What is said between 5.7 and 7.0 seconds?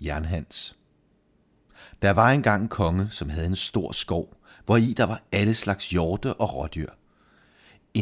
hjorte og rådyr.